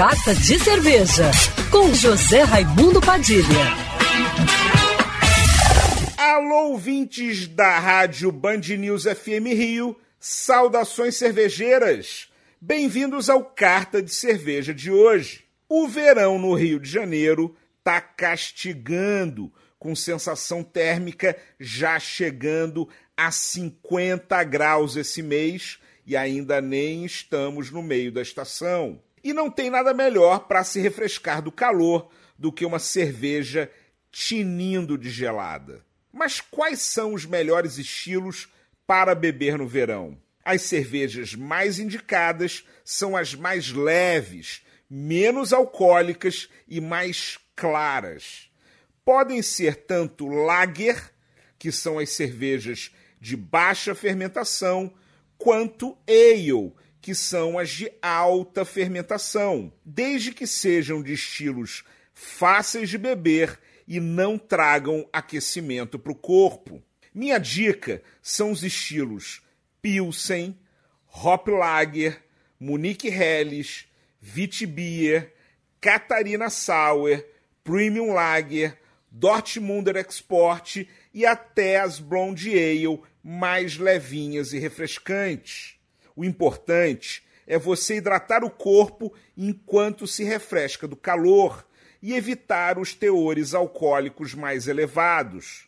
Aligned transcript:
Carta 0.00 0.34
de 0.34 0.58
Cerveja, 0.58 1.30
com 1.70 1.92
José 1.92 2.40
Raimundo 2.40 3.02
Padilha. 3.02 3.44
Alô, 6.16 6.70
ouvintes 6.70 7.46
da 7.46 7.78
Rádio 7.78 8.32
Band 8.32 8.62
News 8.78 9.02
FM 9.02 9.48
Rio, 9.48 9.94
saudações 10.18 11.16
cervejeiras. 11.16 12.30
Bem-vindos 12.58 13.28
ao 13.28 13.44
Carta 13.44 14.00
de 14.00 14.10
Cerveja 14.10 14.72
de 14.72 14.90
hoje. 14.90 15.44
O 15.68 15.86
verão 15.86 16.38
no 16.38 16.54
Rio 16.54 16.80
de 16.80 16.88
Janeiro 16.88 17.54
tá 17.84 18.00
castigando, 18.00 19.52
com 19.78 19.94
sensação 19.94 20.64
térmica 20.64 21.36
já 21.60 22.00
chegando 22.00 22.88
a 23.14 23.30
50 23.30 24.42
graus 24.44 24.96
esse 24.96 25.22
mês 25.22 25.78
e 26.06 26.16
ainda 26.16 26.62
nem 26.62 27.04
estamos 27.04 27.70
no 27.70 27.82
meio 27.82 28.10
da 28.10 28.22
estação. 28.22 28.98
E 29.22 29.32
não 29.32 29.50
tem 29.50 29.70
nada 29.70 29.92
melhor 29.92 30.40
para 30.40 30.64
se 30.64 30.80
refrescar 30.80 31.42
do 31.42 31.52
calor 31.52 32.10
do 32.38 32.50
que 32.50 32.64
uma 32.64 32.78
cerveja 32.78 33.70
tinindo 34.10 34.96
de 34.96 35.10
gelada. 35.10 35.84
Mas 36.12 36.40
quais 36.40 36.80
são 36.80 37.14
os 37.14 37.24
melhores 37.24 37.78
estilos 37.78 38.48
para 38.86 39.14
beber 39.14 39.58
no 39.58 39.68
verão? 39.68 40.18
As 40.44 40.62
cervejas 40.62 41.34
mais 41.34 41.78
indicadas 41.78 42.64
são 42.84 43.16
as 43.16 43.34
mais 43.34 43.70
leves, 43.70 44.62
menos 44.88 45.52
alcoólicas 45.52 46.48
e 46.66 46.80
mais 46.80 47.38
claras. 47.54 48.50
Podem 49.04 49.42
ser 49.42 49.76
tanto 49.76 50.26
lager, 50.26 51.12
que 51.58 51.70
são 51.70 51.98
as 51.98 52.10
cervejas 52.10 52.90
de 53.20 53.36
baixa 53.36 53.94
fermentação, 53.94 54.92
quanto 55.36 55.96
ale, 56.08 56.72
que 57.00 57.14
são 57.14 57.58
as 57.58 57.70
de 57.70 57.90
alta 58.02 58.64
fermentação, 58.64 59.72
desde 59.84 60.32
que 60.32 60.46
sejam 60.46 61.02
de 61.02 61.14
estilos 61.14 61.84
fáceis 62.12 62.90
de 62.90 62.98
beber 62.98 63.58
e 63.88 63.98
não 63.98 64.38
tragam 64.38 65.08
aquecimento 65.12 65.98
para 65.98 66.12
o 66.12 66.14
corpo. 66.14 66.82
Minha 67.14 67.38
dica 67.38 68.02
são 68.22 68.52
os 68.52 68.62
estilos 68.62 69.42
Pilsen, 69.82 70.56
Hop 71.12 71.48
Lager, 71.48 72.22
Munich 72.58 73.08
Helles, 73.08 73.86
Witbier, 74.22 75.32
Catarina 75.80 76.50
Sauer, 76.50 77.26
Premium 77.64 78.12
Lager, 78.12 78.76
Dortmunder 79.10 79.96
Export 79.96 80.86
e 81.12 81.26
até 81.26 81.80
as 81.80 81.98
Blonde 81.98 82.50
Ale 82.50 83.00
mais 83.24 83.76
levinhas 83.76 84.52
e 84.52 84.58
refrescantes. 84.58 85.79
O 86.20 86.24
importante 86.26 87.22
é 87.46 87.58
você 87.58 87.96
hidratar 87.96 88.44
o 88.44 88.50
corpo 88.50 89.10
enquanto 89.34 90.06
se 90.06 90.22
refresca 90.22 90.86
do 90.86 90.94
calor 90.94 91.66
e 92.02 92.12
evitar 92.12 92.78
os 92.78 92.92
teores 92.92 93.54
alcoólicos 93.54 94.34
mais 94.34 94.68
elevados. 94.68 95.66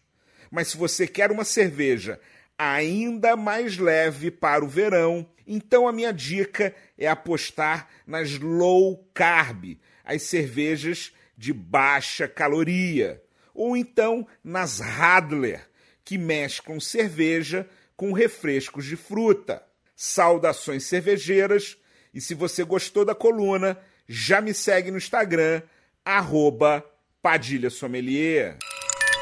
Mas 0.50 0.68
se 0.68 0.76
você 0.76 1.06
quer 1.06 1.30
uma 1.30 1.42
cerveja 1.42 2.20
ainda 2.58 3.34
mais 3.34 3.78
leve 3.78 4.30
para 4.30 4.62
o 4.62 4.68
verão, 4.68 5.26
então 5.46 5.88
a 5.88 5.92
minha 5.92 6.12
dica 6.12 6.74
é 6.98 7.08
apostar 7.08 7.88
nas 8.06 8.38
low 8.38 9.08
carb, 9.14 9.78
as 10.04 10.20
cervejas 10.24 11.14
de 11.34 11.54
baixa 11.54 12.28
caloria, 12.28 13.22
ou 13.54 13.74
então 13.74 14.26
nas 14.44 14.80
Radler, 14.80 15.66
que 16.04 16.18
mesclam 16.18 16.78
cerveja 16.78 17.66
com 17.96 18.12
refrescos 18.12 18.84
de 18.84 18.96
fruta. 18.96 19.71
Saudações 19.94 20.84
cervejeiras, 20.84 21.76
e 22.12 22.20
se 22.20 22.34
você 22.34 22.64
gostou 22.64 23.04
da 23.04 23.14
coluna, 23.14 23.78
já 24.08 24.40
me 24.40 24.52
segue 24.52 24.90
no 24.90 24.98
Instagram, 24.98 25.62
arroba 26.04 26.84
Padilha 27.22 27.70
Sommelier. 27.70 28.58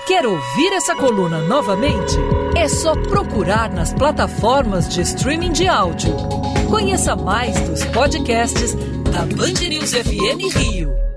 Quer 0.06 0.26
ouvir 0.26 0.72
essa 0.72 0.96
coluna 0.96 1.40
novamente? 1.42 2.16
É 2.56 2.66
só 2.66 2.94
procurar 2.94 3.72
nas 3.72 3.94
plataformas 3.94 4.88
de 4.88 5.02
streaming 5.02 5.52
de 5.52 5.68
áudio. 5.68 6.12
Conheça 6.68 7.14
mais 7.14 7.58
dos 7.60 7.84
podcasts 7.86 8.74
da 9.12 9.20
Band 9.36 9.68
News 9.68 9.92
FM 9.92 10.56
Rio. 10.56 11.09